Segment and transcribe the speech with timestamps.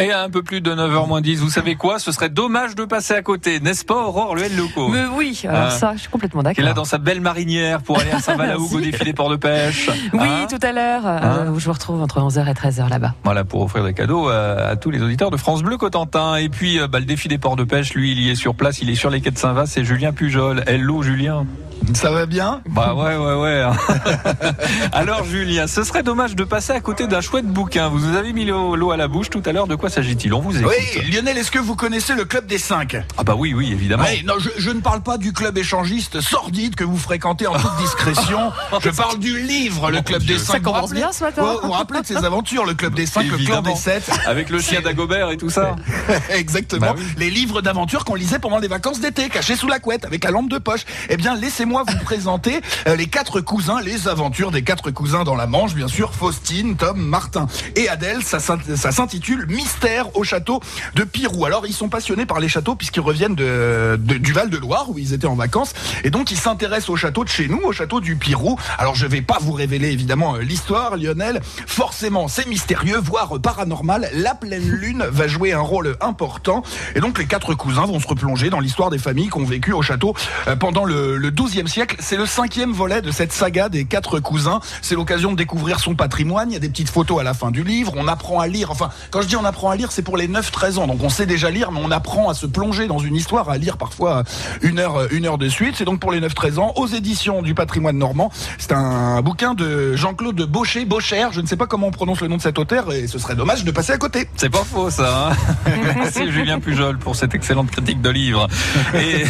[0.00, 1.98] Et à un peu plus de 9h moins 10, vous savez quoi?
[1.98, 4.88] Ce serait dommage de passer à côté, n'est-ce pas Aurore Luel Loco?
[4.88, 5.70] Mais oui, alors Ah.
[5.70, 6.84] ça, je suis complètement Qui est là d'accord.
[6.84, 9.90] dans sa belle marinière pour aller à Saint-Valaoug au défilé port de pêche.
[10.12, 12.88] Oui, Hein tout à l'heure, euh, Hein où je vous retrouve entre 11h et 13h
[12.88, 13.14] là-bas.
[13.24, 16.36] Voilà, pour offrir des cadeaux à, à tous les auditeurs de France Bleu Cotentin.
[16.36, 18.54] Et puis, euh, bah, le défi des ports de pêche, lui, il y est sur
[18.54, 20.62] place, il est sur les quais de Saint-Va, c'est Julien Pujol.
[20.68, 21.44] Hello, Julien.
[21.94, 23.64] Ça va bien Bah ouais, ouais, ouais.
[24.92, 27.88] Alors, Julien, ce serait dommage de passer à côté d'un chouette bouquin.
[27.88, 29.66] Vous nous avez mis l'eau à la bouche tout à l'heure.
[29.66, 30.70] De quoi s'agit-il On vous écoute.
[30.96, 34.04] Oui, Lionel, est-ce que vous connaissez le club des 5 Ah bah oui, oui, évidemment.
[34.06, 37.54] Oui, non, je, je ne parle pas du club échangiste sordide que vous fréquentez en
[37.58, 38.52] toute discrétion.
[38.82, 40.34] Je parle du livre, le club Dieu.
[40.36, 40.52] des 5.
[40.52, 41.42] Ça commence bien ce matin.
[41.62, 43.62] Vous vous rappelez de ces aventures, le club des 5, le clan Évidemment.
[43.62, 45.76] des 7 Avec le chien d'Agobert et tout ça.
[46.30, 46.86] Exactement.
[46.88, 47.04] Bah oui.
[47.16, 50.30] Les livres d'aventure qu'on lisait pendant les vacances d'été, cachés sous la couette, avec la
[50.30, 50.82] lampe de poche.
[51.08, 55.34] Eh bien, laissez-moi vous présenter euh, les quatre cousins, les aventures des quatre cousins dans
[55.36, 58.22] la Manche, bien sûr, Faustine, Tom, Martin et Adèle.
[58.22, 60.60] Ça, s'int- ça s'intitule Mystère au château
[60.94, 61.44] de Pirou.
[61.44, 65.12] Alors, ils sont passionnés par les châteaux puisqu'ils reviennent de, de- du Val-de-Loire où ils
[65.12, 65.72] étaient en vacances.
[66.04, 68.58] Et donc, ils s'intéressent au château de chez nous, au château du Pirou.
[68.78, 71.40] Alors, je vais pas vous révéler évidemment euh, l'histoire, Lionel.
[71.66, 74.08] Forcément, c'est mystérieux, voire paranormal.
[74.14, 76.62] La pleine lune va jouer un rôle important.
[76.94, 79.72] Et donc, les quatre cousins vont se replonger dans l'histoire des familles qui ont vécu
[79.72, 80.14] au château
[80.46, 81.96] euh, pendant le, le 12e siècle.
[81.98, 84.60] C'est le cinquième volet de cette saga des quatre cousins.
[84.82, 86.50] C'est l'occasion de découvrir son patrimoine.
[86.50, 87.92] Il y a des petites photos à la fin du livre.
[87.96, 88.70] On apprend à lire.
[88.70, 90.86] Enfin, quand je dis on apprend à lire, c'est pour les 9-13 ans.
[90.86, 93.58] Donc, on sait déjà lire, mais on apprend à se plonger dans une histoire, à
[93.58, 94.22] lire parfois
[94.62, 95.74] une heure, une heure de suite.
[95.76, 98.30] C'est donc pour les 9-13 ans aux éditions du patrimoine normand.
[98.58, 101.28] C'est un bouquin de Jean-Claude Baucher, Baucher.
[101.32, 103.34] Je ne sais pas comment on prononce le nom de cet auteur et ce serait
[103.34, 104.28] dommage de passer à côté.
[104.36, 105.30] C'est pas faux ça.
[105.30, 105.70] Hein
[106.12, 108.46] c'est Julien Pujol pour cette excellente critique de livre.
[108.94, 109.24] Et,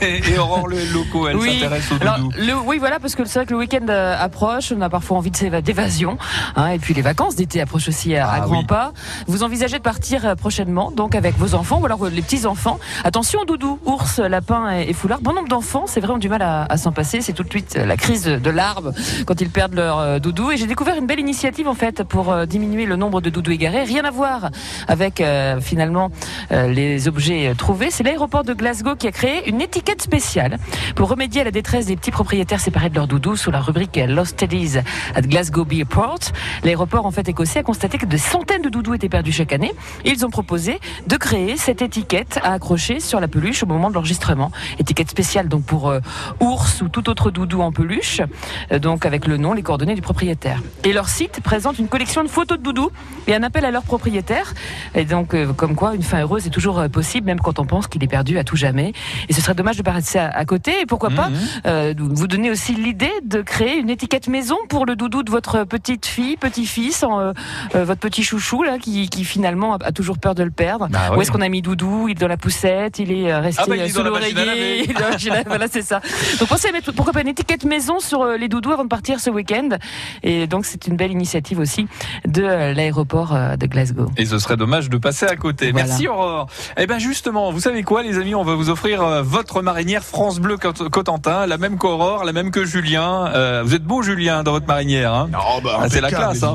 [0.34, 1.54] et Aurore le Loco, elle Oui.
[1.54, 2.32] s'intéresse au Alors, doudou.
[2.38, 5.16] le, oui, voilà, parce que c'est vrai que le week-end euh, approche, on a parfois
[5.18, 6.18] envie de d'évasion,
[6.56, 8.66] hein, et puis les vacances d'été approchent aussi à, à Ah grands oui.
[8.66, 8.92] pas.
[9.26, 12.46] Vous envisagez de partir euh, prochainement, donc avec vos enfants ou alors euh, les petits
[12.46, 12.78] enfants.
[13.04, 15.20] Attention, doudou, ours, lapin et, et foulard.
[15.20, 17.20] Bon nombre d'enfants, c'est vrai, ont du mal à, à s'en passer.
[17.20, 18.92] C'est tout de suite la crise de, l'arbre
[19.26, 20.50] quand ils perdent leur doudou.
[20.50, 23.84] Et j'ai découvert une belle initiative en fait pour diminuer le nombre de doudous égarés.
[23.84, 24.50] Rien à voir
[24.88, 26.10] avec euh, finalement
[26.52, 27.90] euh, les objets trouvés.
[27.90, 30.58] C'est l'aéroport de Glasgow qui a créé une étiquette spéciale
[30.94, 33.96] pour remédier à la détresse des petits propriétaires séparés de leurs doudous sous la rubrique
[34.08, 34.78] Lost Teddies
[35.14, 36.18] at Glasgow Airport.
[36.64, 39.72] L'aéroport en fait écossais a constaté que des centaines de doudous étaient perdus chaque année.
[40.04, 43.94] Ils ont proposé de créer cette étiquette à accrocher sur la peluche au moment de
[43.94, 44.50] l'enregistrement.
[44.80, 46.00] Étiquette spéciale donc pour euh,
[46.40, 48.20] ours ou tout autre doudou en peluche,
[48.72, 50.60] euh, donc avec le nom, les coordonnées du propriétaire.
[50.82, 52.90] Et leur site présente une collection de photos de doudous
[53.28, 54.52] et un appel à leur propriétaire.
[54.96, 57.86] Et donc euh, comme quoi une fin heureuse est toujours possible même quand on pense
[57.86, 58.92] qu'il est perdu à tout jamais.
[59.28, 60.80] Et ce serait dommage de passer à, à côté.
[60.80, 61.38] Et pourquoi pas Mhm.
[61.66, 65.64] Euh, vous donner aussi l'idée de créer une étiquette maison pour le doudou de votre
[65.64, 67.32] petite fille, petit-fils, euh,
[67.74, 70.88] euh, votre petit chouchou là, qui, qui finalement a, a toujours peur de le perdre.
[70.88, 72.08] Bah Où est-ce qu'on a mis doudou?
[72.08, 74.92] Il est dans la poussette, il est resté Ah bah, il est sous l'oreiller.
[75.46, 76.00] voilà, c'est ça.
[76.38, 79.20] Donc pensez à mettre pourquoi pas une étiquette maison sur les doudous avant de partir
[79.20, 79.68] ce week-end.
[80.22, 81.86] Et donc c'est une belle initiative aussi
[82.26, 84.06] de l'aéroport de Glasgow.
[84.16, 85.70] Et ce serait dommage de passer à côté.
[85.72, 85.86] Voilà.
[85.88, 86.46] Merci Aurore.
[86.76, 90.38] Eh ben justement, vous savez quoi les amis, on va vous offrir votre marinière France
[90.40, 90.88] Bleu Cot-
[91.32, 93.26] Cotentin, la même qu'Aurore, la même que Julien.
[93.34, 95.14] Euh, vous êtes beau Julien dans votre marinière.
[95.14, 96.54] Hein Oh, bah, Ah, c'est la classe, hein.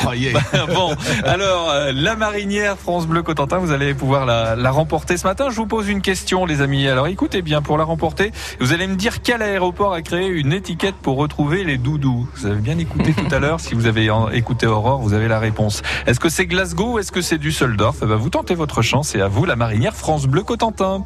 [0.00, 0.32] croyez
[0.74, 0.94] bon,
[1.24, 5.48] alors euh, la marinière France Bleu Cotentin, vous allez pouvoir la, la remporter ce matin.
[5.50, 6.86] Je vous pose une question, les amis.
[6.88, 10.52] Alors écoutez bien, pour la remporter, vous allez me dire quel aéroport a créé une
[10.52, 12.28] étiquette pour retrouver les doudous.
[12.36, 13.60] Vous avez bien écouté tout à l'heure.
[13.60, 15.82] Si vous avez écouté Aurore, vous avez la réponse.
[16.06, 17.96] Est-ce que c'est Glasgow ou est-ce que c'est Düsseldorf?
[18.02, 21.04] Eh ben, Vous tentez votre chance et à vous la marinière France Bleu Cotentin.